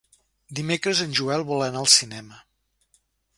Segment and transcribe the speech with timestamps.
[0.59, 2.41] Dimecres en Joel vol anar al cinema.